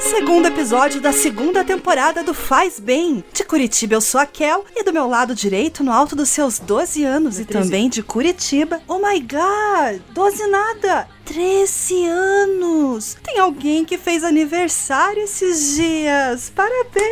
[0.00, 3.22] Segundo episódio da segunda temporada do Faz Bem.
[3.30, 6.58] De Curitiba eu sou a Kel e do meu lado direito, no alto dos seus
[6.58, 8.80] 12 anos e também de Curitiba.
[8.88, 11.06] Oh my god, 12 nada!
[11.26, 13.18] 13 anos!
[13.22, 16.50] Tem alguém que fez aniversário esses dias!
[16.54, 17.04] Parabéns!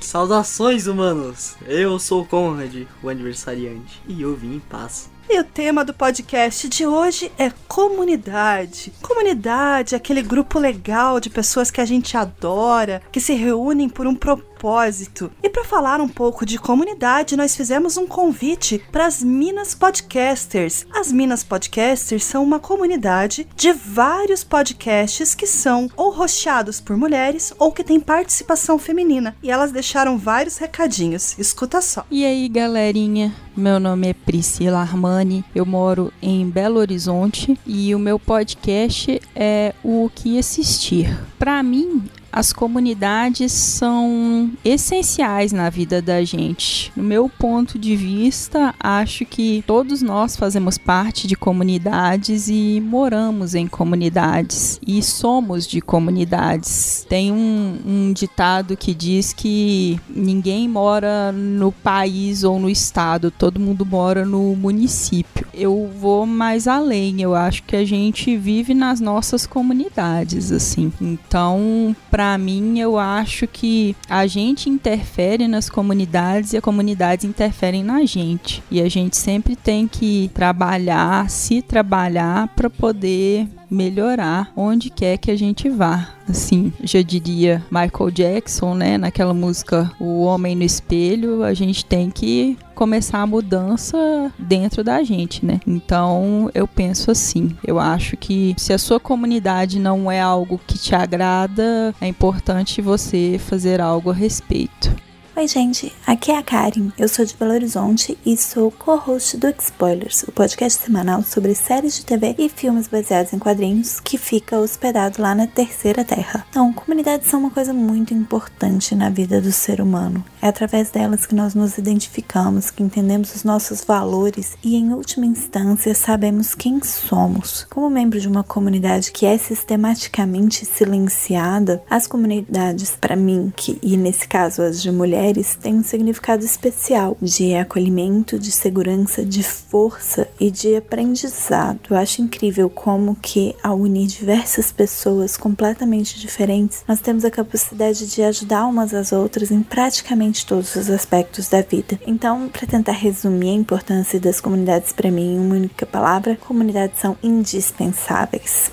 [0.00, 1.54] Saudações, humanos!
[1.66, 5.10] Eu sou o Conrad, o aniversariante, e eu vim em paz.
[5.30, 8.90] E o tema do podcast de hoje é comunidade.
[9.02, 14.14] Comunidade, aquele grupo legal de pessoas que a gente adora, que se reúnem por um
[14.14, 15.30] propósito propósito.
[15.40, 20.84] E para falar um pouco de comunidade, nós fizemos um convite para as Minas Podcasters.
[20.92, 27.54] As Minas Podcasters são uma comunidade de vários podcasts que são ou rosteados por mulheres
[27.58, 29.36] ou que têm participação feminina.
[29.42, 31.38] E elas deixaram vários recadinhos.
[31.38, 32.04] Escuta só.
[32.10, 33.32] E aí, galerinha?
[33.56, 39.74] Meu nome é Priscila Armani, eu moro em Belo Horizonte e o meu podcast é
[39.82, 41.08] o que assistir.
[41.38, 46.92] Para mim, as comunidades são essenciais na vida da gente.
[46.94, 53.54] No meu ponto de vista, acho que todos nós fazemos parte de comunidades e moramos
[53.54, 57.06] em comunidades e somos de comunidades.
[57.08, 63.60] Tem um, um ditado que diz que ninguém mora no país ou no estado, todo
[63.60, 65.46] mundo mora no município.
[65.54, 70.92] Eu vou mais além, eu acho que a gente vive nas nossas comunidades, assim.
[71.00, 77.84] Então, para mim, eu acho que a gente interfere nas comunidades e as comunidades interferem
[77.84, 78.60] na gente.
[78.68, 85.30] E a gente sempre tem que trabalhar, se trabalhar para poder melhorar onde quer que
[85.30, 86.08] a gente vá.
[86.28, 92.10] Assim, já diria Michael Jackson, né, naquela música O Homem no Espelho, a gente tem
[92.10, 95.58] que começar a mudança dentro da gente, né?
[95.66, 100.78] Então, eu penso assim, eu acho que se a sua comunidade não é algo que
[100.78, 104.94] te agrada, é importante você fazer algo a respeito.
[105.38, 109.54] Oi, gente, aqui é a Karen, eu sou de Belo Horizonte e sou co-host do
[109.60, 114.58] Spoilers, o podcast semanal sobre séries de TV e filmes baseados em quadrinhos que fica
[114.58, 116.44] hospedado lá na Terceira Terra.
[116.50, 120.24] Então, comunidades são uma coisa muito importante na vida do ser humano.
[120.42, 125.24] É através delas que nós nos identificamos, que entendemos os nossos valores e, em última
[125.24, 127.64] instância, sabemos quem somos.
[127.70, 133.96] Como membro de uma comunidade que é sistematicamente silenciada, as comunidades, para mim, que, e
[133.96, 139.42] nesse caso as de mulheres, mulheres tem um significado especial de acolhimento, de segurança, de
[139.42, 141.80] força e de aprendizado.
[141.90, 148.06] Eu acho incrível como que ao unir diversas pessoas completamente diferentes, nós temos a capacidade
[148.06, 152.00] de ajudar umas às outras em praticamente todos os aspectos da vida.
[152.06, 157.00] Então, para tentar resumir a importância das comunidades para mim em uma única palavra, comunidades
[157.00, 158.70] são indispensáveis.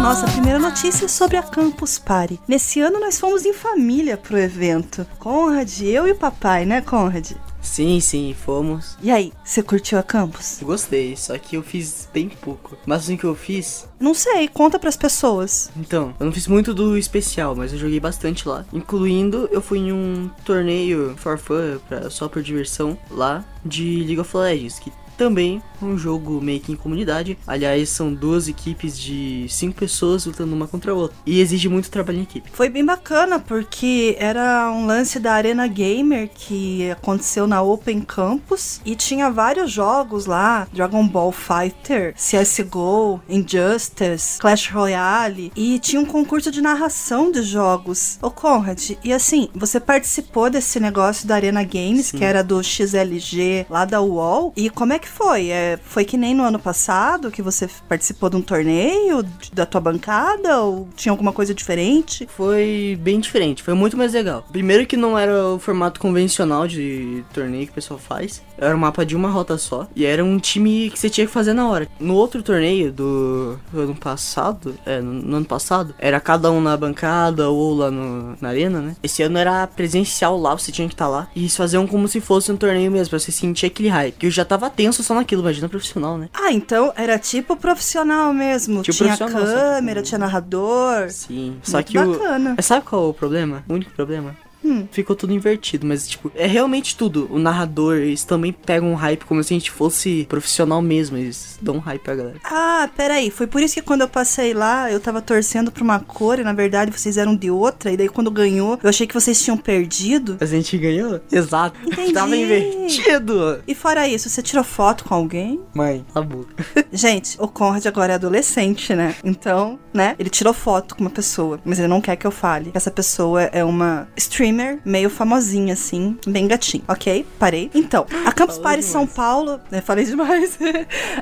[0.00, 2.40] Nossa primeira notícia sobre a Campus Party.
[2.48, 5.06] Nesse ano nós fomos em família pro evento.
[5.18, 7.32] Conrad, eu e o papai, né, Conrad?
[7.60, 8.96] Sim, sim, fomos.
[9.02, 10.58] E aí, você curtiu a campus?
[10.62, 12.78] Gostei, só que eu fiz bem pouco.
[12.86, 13.86] Mas assim que eu fiz.
[14.00, 15.70] Não sei, conta pras pessoas.
[15.76, 18.64] Então, eu não fiz muito do especial, mas eu joguei bastante lá.
[18.72, 24.20] Incluindo, eu fui em um torneio for fun, pra, só por diversão, lá de League
[24.20, 27.36] of Legends, que também um jogo meio que em comunidade.
[27.46, 31.16] Aliás, são duas equipes de cinco pessoas lutando uma contra a outra.
[31.26, 32.50] E exige muito trabalho em equipe.
[32.52, 38.80] Foi bem bacana, porque era um lance da Arena Gamer que aconteceu na Open Campus
[38.84, 45.52] e tinha vários jogos lá: Dragon Ball Fighter, CSGO, Injustice, Clash Royale.
[45.54, 48.18] E tinha um concurso de narração de jogos.
[48.22, 52.18] Ô Conrad, e assim, você participou desse negócio da Arena Games, Sim.
[52.18, 54.52] que era do XLG lá da UOL.
[54.56, 55.50] E como é que foi?
[55.50, 59.22] É, foi que nem no ano passado que você participou de um torneio
[59.52, 60.60] da tua bancada?
[60.60, 62.26] Ou tinha alguma coisa diferente?
[62.36, 64.44] Foi bem diferente, foi muito mais legal.
[64.50, 68.42] Primeiro que não era o formato convencional de torneio que o pessoal faz.
[68.60, 69.88] Era um mapa de uma rota só.
[69.96, 71.88] E era um time que você tinha que fazer na hora.
[71.98, 76.60] No outro torneio do, do ano passado, é, no, no, ano passado, era cada um
[76.60, 78.96] na bancada ou lá no, na arena, né?
[79.02, 81.28] Esse ano era presencial lá, você tinha que estar tá lá.
[81.34, 84.16] E eles faziam como se fosse um torneio mesmo, pra você sentir aquele hype.
[84.16, 86.28] Que eu já tava tenso só naquilo, imagina profissional, né?
[86.34, 88.82] Ah, então era tipo profissional mesmo.
[88.82, 91.10] Tipo tinha câmera, tinha narrador.
[91.10, 91.56] Sim.
[91.62, 92.56] Só que bacana.
[92.58, 92.62] o.
[92.62, 93.64] Sabe qual é o problema?
[93.68, 94.36] O único problema?
[94.64, 94.86] Hum.
[94.90, 95.86] ficou tudo invertido.
[95.86, 97.28] Mas, tipo, é realmente tudo.
[97.30, 101.16] O narrador, eles também pegam um hype como se a gente fosse profissional mesmo.
[101.16, 102.36] Eles dão um hype pra galera.
[102.44, 103.30] Ah, peraí.
[103.30, 106.44] Foi por isso que quando eu passei lá, eu tava torcendo pra uma cor e
[106.44, 107.90] na verdade vocês eram de outra.
[107.90, 110.36] E daí quando ganhou, eu achei que vocês tinham perdido.
[110.40, 111.20] Mas a gente ganhou?
[111.30, 111.78] Exato.
[111.86, 112.12] Entendi.
[112.12, 113.62] Tava invertido.
[113.66, 115.60] E fora isso, você tirou foto com alguém?
[115.74, 116.54] Mãe, a boca.
[116.92, 119.14] Gente, o Conrad agora é adolescente, né?
[119.24, 120.14] Então, né?
[120.18, 122.70] Ele tirou foto com uma pessoa, mas ele não quer que eu fale.
[122.74, 124.08] Essa pessoa é uma
[124.50, 127.26] streamer meio famosinha, assim, bem gatinho, ok?
[127.38, 127.70] Parei.
[127.74, 128.92] Então, a Campus Falou Party demais.
[128.92, 129.60] São Paulo.
[129.70, 130.58] Né, falei demais.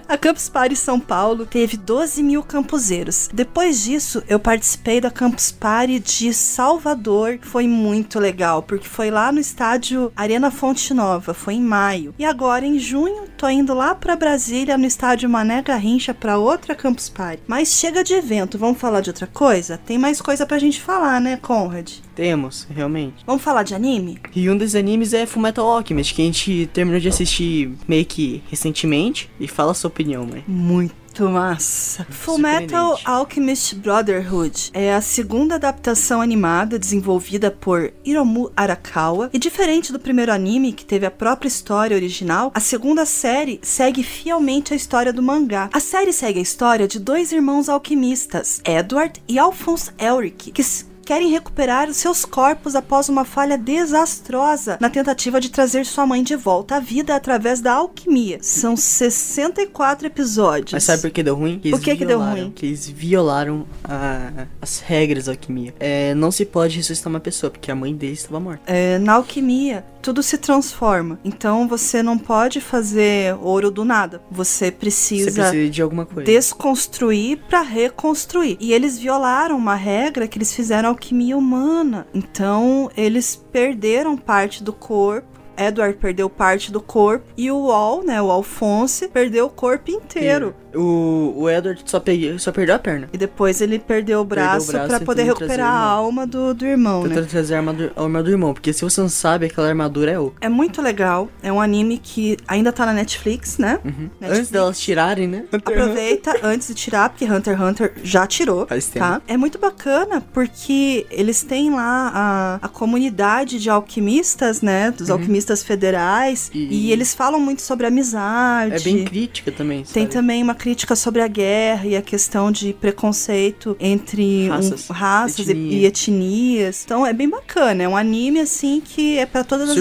[0.09, 3.29] a Campus Party São Paulo teve 12 mil campuseiros.
[3.33, 7.39] Depois disso, eu participei da Campus Party de Salvador.
[7.43, 11.35] Foi muito legal, porque foi lá no estádio Arena Fonte Nova.
[11.35, 12.15] Foi em maio.
[12.19, 16.75] E agora, em junho, tô indo lá pra Brasília, no estádio Mané Garrincha, pra outra
[16.75, 17.43] Campus Party.
[17.47, 19.77] Mas chega de evento, vamos falar de outra coisa?
[19.77, 21.99] Tem mais coisa pra gente falar, né, Conrad?
[22.19, 23.23] Temos, realmente.
[23.25, 24.19] Vamos falar de anime?
[24.35, 28.43] E um dos animes é Fullmetal Alchemist, que a gente terminou de assistir meio que
[28.51, 29.31] recentemente.
[29.39, 30.43] E fala a sua opinião, mãe.
[30.49, 32.05] Muito massa.
[32.11, 32.99] Fullmetal.
[33.05, 39.31] Alchemist Brotherhood é a segunda adaptação animada desenvolvida por Hiromu Arakawa.
[39.33, 44.03] E diferente do primeiro anime, que teve a própria história original, a segunda série segue
[44.03, 45.71] fielmente a história do mangá.
[45.73, 50.65] A série segue a história de dois irmãos alquimistas, Edward e Alphonse Elric, que
[51.09, 56.23] querem recuperar os seus corpos após uma falha desastrosa na tentativa de trazer sua mãe
[56.23, 58.39] de volta à vida através da alquimia.
[58.43, 60.73] São 64 episódios.
[60.73, 61.59] Mas sabe por que deu ruim?
[61.71, 62.51] Por que que deu ruim?
[62.55, 65.75] Que eles violaram a- as regras da alquimia.
[65.81, 68.63] É, não se pode ressuscitar uma pessoa, porque a mãe dele estava morta.
[68.67, 71.19] É, na alquimia, tudo se transforma.
[71.25, 74.23] Então você não pode fazer ouro do nada.
[74.31, 76.25] Você precisa, Você precisa de alguma coisa.
[76.31, 78.57] desconstruir para reconstruir.
[78.61, 82.07] E eles violaram uma regra que eles fizeram alquimia humana.
[82.15, 85.27] Então eles perderam parte do corpo.
[85.61, 90.55] Edward perdeu parte do corpo e o Al, né, o Alphonse, perdeu o corpo inteiro.
[90.79, 93.09] O, o Edward só, peguei, só perdeu a perna.
[93.13, 96.55] E depois ele perdeu o braço, braço pra e poder recuperar o a alma do,
[96.55, 97.09] do irmão, né?
[97.09, 98.55] Tentando trazer a armadura, a armadura do irmão.
[98.55, 100.37] Porque se você não sabe, aquela armadura é oco.
[100.41, 101.29] É muito legal.
[101.43, 103.81] É um anime que ainda tá na Netflix, né?
[103.85, 104.09] Uhum.
[104.21, 104.39] Netflix.
[104.39, 105.45] Antes delas tirarem, né?
[105.53, 108.67] Aproveita antes de tirar, porque Hunter x Hunter já tirou.
[108.67, 109.05] Faz tempo.
[109.05, 109.23] Tá?
[109.27, 114.91] É muito bacana porque eles têm lá a, a comunidade de alquimistas, né?
[114.91, 116.51] Dos alquimistas federais.
[116.55, 116.59] E...
[116.59, 116.69] Uhum.
[116.71, 118.75] E- eles falam muito sobre amizade.
[118.75, 120.13] É bem crítica também, Tem sabe?
[120.13, 125.49] também uma crítica sobre a guerra e a questão de preconceito entre um- Raças, raças
[125.49, 125.79] e- etnia.
[125.79, 126.83] e etnias.
[126.85, 127.85] Então é bem bacana.
[127.85, 129.77] É um anime assim que é pra todas as,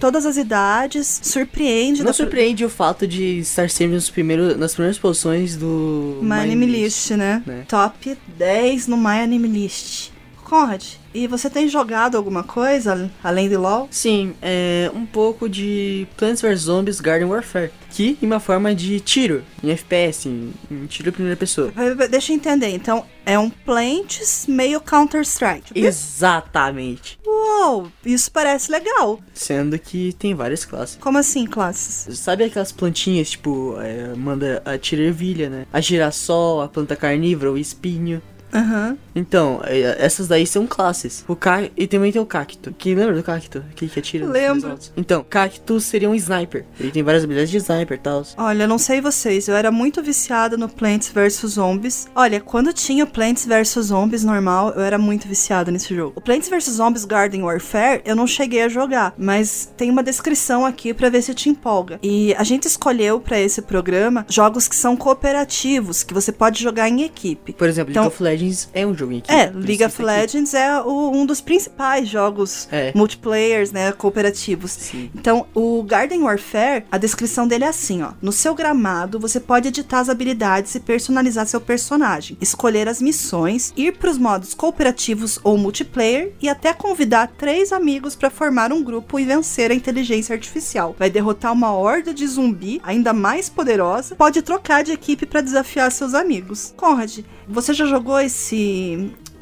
[0.00, 1.20] todas as idades.
[1.22, 2.02] Surpreende.
[2.02, 6.66] Não surpreende o fato de estar sempre nos primeiros, nas primeiras posições do My Anime
[6.66, 7.40] List, né?
[7.46, 7.64] né?
[7.68, 10.10] Top 10 no My Anime List.
[10.52, 10.84] Conrad,
[11.14, 13.88] e você tem jogado alguma coisa além de LoL?
[13.90, 19.00] Sim, é um pouco de Plants vs Zombies Garden Warfare, que em uma forma de
[19.00, 21.72] tiro, em FPS, em, em tiro em primeira pessoa.
[22.10, 22.68] Deixa eu entender.
[22.68, 25.72] Então, é um Plants meio Counter-Strike.
[25.74, 27.18] Exatamente.
[27.26, 29.20] Uou, isso parece legal.
[29.32, 30.98] Sendo que tem várias classes.
[31.00, 32.18] Como assim, classes?
[32.18, 35.66] Sabe aquelas plantinhas, tipo, é, manda a tira ervilha, né?
[35.72, 38.20] A girassol, a planta carnívora, o espinho.
[38.52, 38.96] Aham.
[39.14, 41.24] Então, é, essas daí são classes.
[41.28, 41.62] O ca...
[41.76, 42.74] E também tem o cacto.
[42.78, 43.62] Quem lembra do cacto?
[43.70, 44.26] Aquele que atira?
[44.26, 44.78] Lembro.
[44.96, 46.64] Então, cacto seria um sniper.
[46.80, 48.22] Ele tem várias habilidades de sniper e tal.
[48.36, 52.06] Olha, não sei vocês, eu era muito viciada no Plants vs Zombies.
[52.14, 56.12] Olha, quando tinha o Plants vs Zombies normal, eu era muito viciada nesse jogo.
[56.16, 60.64] O Plants vs Zombies Garden Warfare, eu não cheguei a jogar, mas tem uma descrição
[60.66, 61.98] aqui pra ver se te empolga.
[62.02, 66.88] E a gente escolheu pra esse programa jogos que são cooperativos, que você pode jogar
[66.88, 67.52] em equipe.
[67.52, 69.32] Por exemplo, Então- League Legends é um jogo em equipe.
[69.32, 70.02] É, League of.
[70.02, 72.92] Legends é o- um dos principais jogos É.
[72.94, 74.72] multiplayers, né, cooperativos.
[74.72, 75.10] Sim.
[75.14, 78.12] Então, o Garden Warfare, a descrição dele é assim, ó.
[78.20, 83.72] No seu gramado, você pode editar as habilidades e personalizar seu personagem, escolher as missões,
[83.76, 89.18] ir pros modos cooperativos ou multiplayer e até convidar três amigos pra formar um grupo
[89.20, 90.96] e vencer a inteligência artificial.
[90.98, 95.90] Vai derrotar uma horda de zumbi ainda mais poderosa, pode trocar de equipe pra desafiar
[95.92, 96.74] seus amigos.
[96.76, 97.18] Conrad,
[97.48, 98.31] você já jogou esse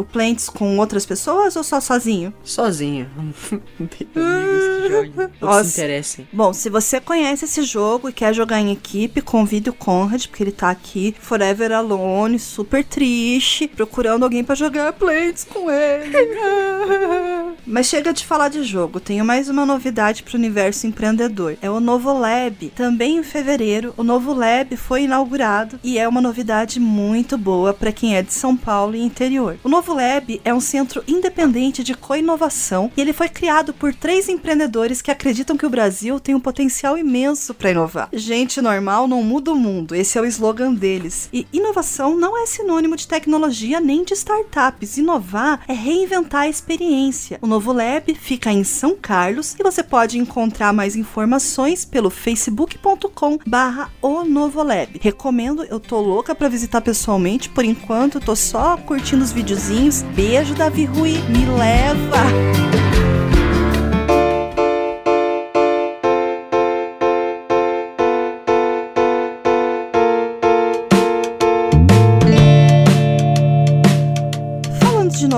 [0.01, 2.33] o Plants com outras pessoas ou só sozinho?
[2.43, 3.09] Sozinho.
[3.15, 5.13] Não amigos que joguem.
[5.41, 5.65] Ou Nossa.
[5.65, 6.29] se interessem.
[6.33, 10.43] Bom, se você conhece esse jogo e quer jogar em equipe, convide o Conrad, porque
[10.43, 16.17] ele tá aqui, forever alone, super triste, procurando alguém pra jogar Plants com ele.
[17.71, 21.57] Mas chega de falar de jogo, tenho mais uma novidade para o universo empreendedor.
[21.63, 22.69] É o Novo Lab.
[22.71, 27.93] Também em fevereiro, o Novo Lab foi inaugurado e é uma novidade muito boa para
[27.93, 29.57] quem é de São Paulo e interior.
[29.63, 34.29] O Novo Lab é um centro independente de co-inovação e ele foi criado por três
[34.29, 38.09] empreendedores que acreditam que o Brasil tem um potencial imenso para inovar.
[38.13, 41.29] Gente normal não muda o mundo, esse é o slogan deles.
[41.33, 44.99] E inovação não é sinônimo de tecnologia nem de startups.
[44.99, 47.39] Inovar é reinventar a experiência.
[47.41, 53.39] O Novo Lab fica em São Carlos e você pode encontrar mais informações pelo facebook.com
[53.47, 54.99] barra o Novo Lab.
[55.01, 60.03] Recomendo, eu tô louca para visitar pessoalmente, por enquanto tô só curtindo os videozinhos.
[60.15, 63.10] Beijo, Davi Rui, me leva!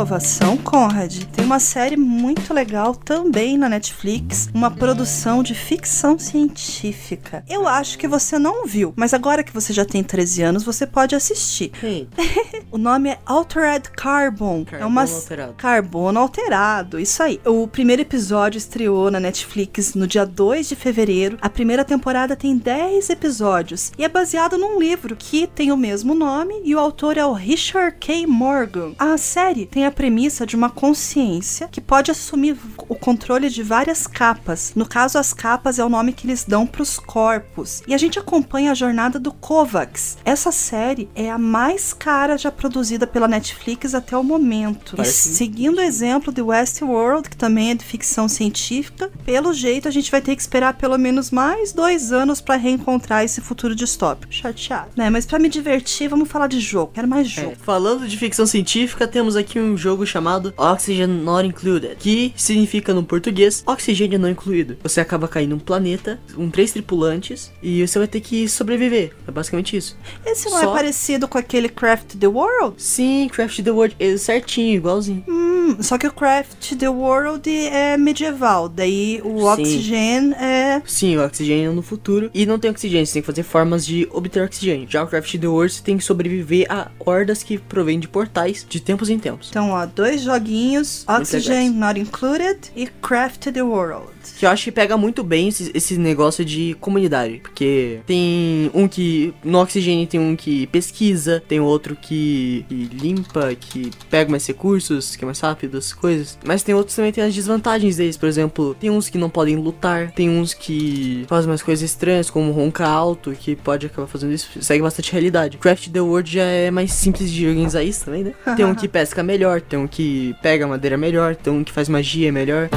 [0.03, 7.45] Inovação, Conrad, tem uma série muito legal também na Netflix, uma produção de ficção científica.
[7.49, 10.85] Eu acho que você não viu, mas agora que você já tem 13 anos, você
[10.89, 11.71] pode assistir.
[11.81, 12.09] Sim.
[12.69, 14.65] o nome é Altered Carbon.
[14.65, 15.55] Carbono é uma alterado.
[15.55, 17.41] carbono alterado, isso aí.
[17.47, 21.39] O primeiro episódio estreou na Netflix no dia 2 de fevereiro.
[21.41, 26.13] A primeira temporada tem 10 episódios e é baseado num livro que tem o mesmo
[26.13, 28.27] nome e o autor é o Richard K.
[28.27, 28.95] Morgan.
[28.99, 32.57] A série tem a premissa de uma consciência que pode assumir
[32.89, 34.73] o controle de várias capas.
[34.75, 37.83] No caso, as capas é o nome que eles dão para os corpos.
[37.87, 40.19] E a gente acompanha a jornada do Kovacs.
[40.25, 45.01] Essa série é a mais cara já produzida pela Netflix até o momento.
[45.01, 49.91] E seguindo o exemplo de Westworld, que também é de ficção científica, pelo jeito a
[49.91, 54.33] gente vai ter que esperar pelo menos mais dois anos para reencontrar esse futuro distópico.
[54.33, 54.91] Chateado.
[54.97, 55.11] Né?
[55.11, 56.93] Mas para me divertir, vamos falar de jogo.
[56.95, 57.53] Quero mais jogo.
[57.53, 62.95] É, falando de ficção científica, temos aqui um jogo chamado Oxygen Not Included, que significa
[62.95, 64.77] no português oxigênio não incluído.
[64.83, 69.13] Você acaba caindo num planeta com três tripulantes e você vai ter que sobreviver.
[69.27, 69.97] É basicamente isso.
[70.25, 72.75] Esse não Só- é parecido com aquele Craft the World?
[72.81, 75.25] Sim, Craft the World, é certinho, igualzinho.
[75.29, 79.43] Hum, só que o Craft the World é medieval, daí o.
[79.45, 80.81] Oxygen é.
[80.87, 82.31] Sim, o oxigênio no futuro.
[82.33, 84.87] E não tem oxigênio, você tem que fazer formas de obter oxigênio.
[84.89, 88.65] Já o Craft the World, você tem que sobreviver a hordas que provêm de portais
[88.69, 89.49] de tempos em tempos.
[89.51, 91.71] Então, ó, dois joguinhos, Oxygen.
[91.71, 94.13] Not Included e Craft the World.
[94.39, 97.39] Que eu acho que pega muito bem esse, esse negócio de comunidade.
[97.43, 99.35] Porque tem um que.
[99.45, 105.17] No Oxigênio tem um que pesquisa, tem outro que, que limpa, que pega mais recursos,
[105.17, 106.39] que é mais rápido, as coisas.
[106.45, 108.17] Mas tem outros que também tem as desvantagens deles.
[108.17, 112.31] Por exemplo, tem uns que não podem lutar, tem uns que fazem umas coisas estranhas,
[112.31, 114.63] como roncar alto, que pode acabar fazendo isso.
[114.63, 115.59] Segue bastante realidade.
[115.59, 118.35] Craft the World já é mais simples de organizar isso também, né?
[118.57, 121.89] Tem um que pesca melhor, tem um que pega madeira melhor, tem um que faz
[121.89, 122.69] magia melhor.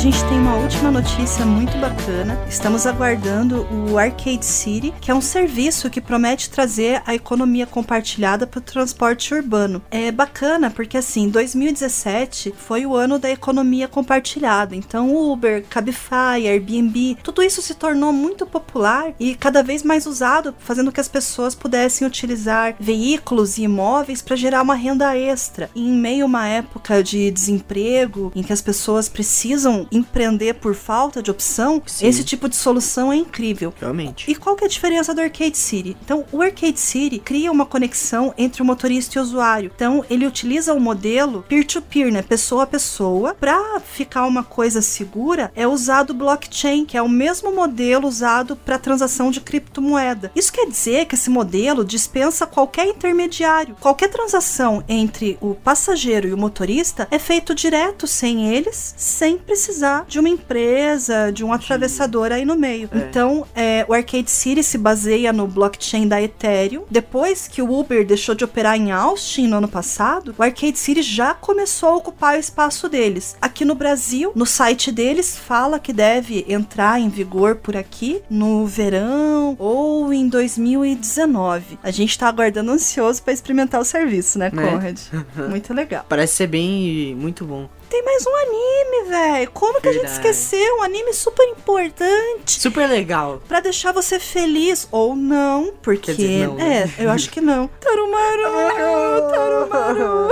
[0.00, 2.42] Gente tem uma última notícia muito bacana.
[2.48, 8.46] Estamos aguardando o Arcade City, que é um serviço que promete trazer a economia compartilhada
[8.46, 9.82] para o transporte urbano.
[9.90, 14.74] É bacana porque assim, 2017 foi o ano da economia compartilhada.
[14.74, 20.54] Então, Uber, Cabify, Airbnb, tudo isso se tornou muito popular e cada vez mais usado,
[20.60, 25.68] fazendo que as pessoas pudessem utilizar veículos e imóveis para gerar uma renda extra.
[25.74, 30.74] E em meio a uma época de desemprego, em que as pessoas precisam empreender por
[30.74, 32.06] falta de opção, Sim.
[32.06, 33.72] esse tipo de solução é incrível.
[33.78, 34.30] Realmente.
[34.30, 35.96] E qual que é a diferença do Arcade City?
[36.04, 39.70] Então, o Arcade City cria uma conexão entre o motorista e o usuário.
[39.74, 43.34] Então, ele utiliza o modelo peer-to-peer, né, pessoa a pessoa.
[43.34, 48.56] Para ficar uma coisa segura, é usado o blockchain, que é o mesmo modelo usado
[48.56, 50.30] para transação de criptomoeda.
[50.34, 53.76] Isso quer dizer que esse modelo dispensa qualquer intermediário.
[53.80, 59.79] Qualquer transação entre o passageiro e o motorista é feito direto sem eles, sem precisar
[60.06, 62.88] de uma empresa, de um atravessador aí no meio.
[62.92, 62.98] É.
[62.98, 66.84] Então, é, o Arcade City se baseia no blockchain da Ethereum.
[66.90, 71.02] Depois que o Uber deixou de operar em Austin no ano passado, o Arcade City
[71.02, 73.36] já começou a ocupar o espaço deles.
[73.40, 78.66] Aqui no Brasil, no site deles, fala que deve entrar em vigor por aqui no
[78.66, 81.78] verão ou em 2019.
[81.82, 84.70] A gente tá aguardando ansioso para experimentar o serviço, né, Né?
[84.70, 84.98] Conrad?
[85.48, 86.04] Muito legal.
[86.08, 87.68] Parece ser bem muito bom.
[87.90, 89.50] Tem mais um anime, velho.
[89.50, 90.28] Como que a gente Verdade.
[90.28, 90.76] esqueceu?
[90.76, 92.60] Um anime super importante.
[92.60, 93.42] Super legal.
[93.48, 96.14] Pra deixar você feliz ou não, porque.
[96.14, 96.88] Dizer, não, né?
[96.98, 97.66] É, eu acho que não.
[97.80, 98.42] Tarumaru!
[99.28, 100.28] Tarumaru!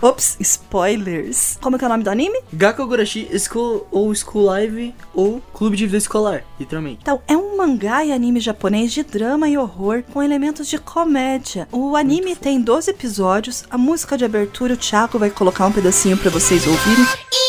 [0.00, 1.58] Ops, spoilers.
[1.60, 2.40] Como que é o nome do anime?
[2.52, 6.98] Gakogurashi School ou School Live ou Clube de Vida Escolar, literalmente.
[7.02, 11.68] Então, é um mangá e anime japonês de drama e horror com elementos de comédia.
[11.72, 13.64] O anime tem 12 episódios.
[13.70, 17.04] A música de abertura, o Thiago vai colocar um pedacinho pra vocês ouvirem.
[17.32, 17.43] 一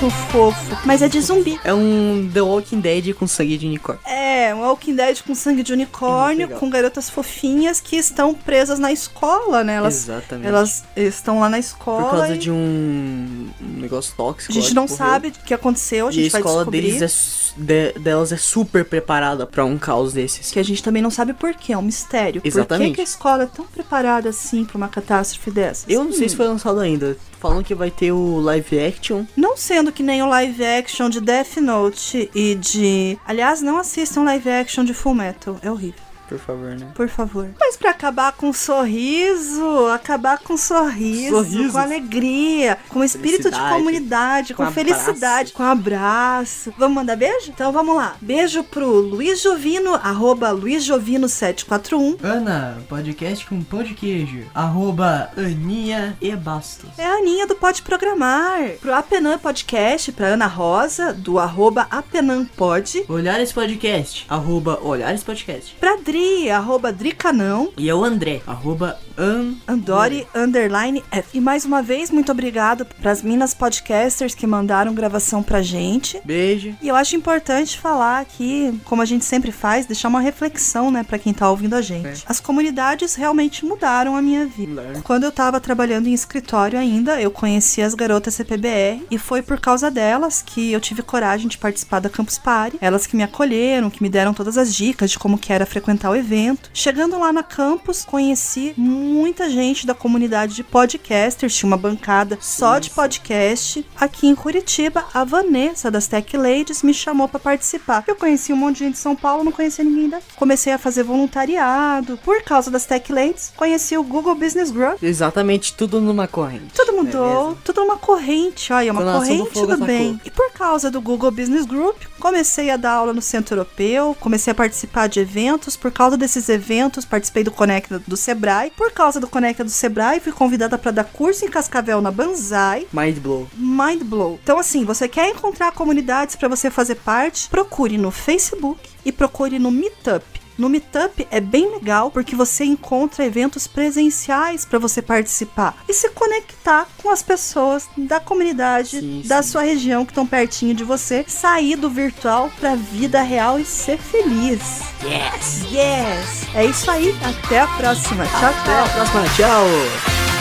[0.00, 1.58] muito fofo, mas é de zumbi.
[1.64, 4.00] É um The Walking Dead com sangue de unicórnio.
[4.06, 8.92] É, um Walking Dead com sangue de unicórnio, com garotas fofinhas que estão presas na
[8.92, 9.74] escola, né?
[9.76, 10.46] Elas, Exatamente.
[10.46, 12.02] elas estão lá na escola.
[12.04, 14.52] Por causa e de um, um negócio tóxico.
[14.52, 14.98] A gente não ocorreu.
[15.06, 16.80] sabe o que aconteceu, a E a gente vai escola descobrir.
[16.92, 20.50] deles é, de- delas é super preparada pra um caos desses.
[20.50, 22.40] Que a gente também não sabe por quê, é um mistério.
[22.40, 22.94] Por que Exatamente.
[22.94, 25.84] que, a escola é tão preparada assim pra uma catástrofe dessas?
[25.88, 26.28] Eu não sei Hum.
[26.30, 27.16] se foi lançado ainda.
[27.40, 29.24] Falam que vai ter o live action.
[29.36, 33.16] Não sendo que nem o live action de Death Note e de.
[33.24, 35.58] Aliás, não assistam live action de Full Metal.
[35.62, 36.07] É horrível.
[36.28, 36.86] Por favor, né?
[36.94, 37.48] Por favor.
[37.58, 41.72] Mas pra acabar com um sorriso, acabar com um sorriso, Sorrisos.
[41.72, 45.54] com alegria, com espírito de comunidade, com, Com felicidade, abraço.
[45.54, 46.74] com abraço.
[46.78, 47.50] Vamos mandar beijo?
[47.50, 48.16] Então vamos lá.
[48.20, 52.18] Beijo pro Luiz Jovino, arroba luizjovino741.
[52.22, 54.42] Ana, podcast com pão de queijo.
[54.54, 56.90] Arroba Aninha e Bastos.
[56.98, 58.70] É a Aninha do Pode Programar.
[58.80, 63.04] Pro Apenan Podcast, pra Ana Rosa, do arroba ApenanPod.
[63.08, 64.26] Olhar esse podcast.
[64.28, 65.74] Arroba Olhar esse podcast.
[65.80, 66.17] Pra Dri,
[66.50, 67.70] arroba Dricanão.
[67.76, 68.40] E é o André.
[68.46, 69.54] Arroba An...
[69.66, 71.28] Andori Underline F.
[71.34, 76.20] E mais uma vez, muito obrigado pras minas podcasters que mandaram gravação pra gente.
[76.24, 76.74] Beijo.
[76.80, 81.02] E eu acho importante falar aqui, como a gente sempre faz, deixar uma reflexão, né,
[81.02, 82.06] pra quem tá ouvindo a gente.
[82.06, 82.14] É.
[82.26, 84.82] As comunidades realmente mudaram a minha vida.
[84.82, 85.02] Mudaram.
[85.02, 89.60] Quando eu tava trabalhando em escritório ainda, eu conheci as garotas CPBR e foi por
[89.60, 92.78] causa delas que eu tive coragem de participar da Campus Party.
[92.80, 96.07] Elas que me acolheram, que me deram todas as dicas de como que era frequentar
[96.10, 96.70] o evento.
[96.72, 102.78] Chegando lá na campus, conheci muita gente da comunidade de podcasters, tinha uma bancada só
[102.78, 103.84] de podcast.
[103.96, 108.04] Aqui em Curitiba, a Vanessa das Tech Ladies me chamou pra participar.
[108.06, 110.26] Eu conheci um monte de gente de São Paulo, não conhecia ninguém daqui.
[110.36, 112.18] Comecei a fazer voluntariado.
[112.24, 115.02] Por causa das Tech Ladies, conheci o Google Business Group.
[115.02, 116.74] Exatamente tudo numa corrente.
[116.74, 117.58] Tudo é mudou, mesmo?
[117.64, 120.20] tudo numa corrente, olha, uma Quando a nação do corrente fogo do bem.
[120.24, 124.50] E por causa do Google Business Group, comecei a dar aula no Centro Europeu, comecei
[124.50, 125.76] a participar de eventos.
[125.76, 128.70] Por causa desses eventos, participei do Conecta do Sebrae.
[128.76, 132.86] Por causa do Conecta do Sebrae, fui convidada para dar curso em Cascavel na Banzai.
[132.92, 133.48] Mind blow.
[133.54, 134.38] Mind blow.
[134.42, 137.48] Então, assim, você quer encontrar comunidades para você fazer parte?
[137.48, 140.37] Procure no Facebook e procure no Meetup.
[140.58, 146.10] No Meetup é bem legal porque você encontra eventos presenciais para você participar e se
[146.10, 149.50] conectar com as pessoas da comunidade Sim, da sim.
[149.50, 153.98] sua região que estão pertinho de você, sair do virtual para vida real e ser
[153.98, 154.60] feliz.
[155.04, 155.62] Yes!
[155.70, 156.54] Yes!
[156.54, 158.26] É isso aí, até a próxima.
[158.26, 158.94] Tchau, Até a tchau.
[158.94, 159.24] próxima.
[159.36, 160.37] Tchau!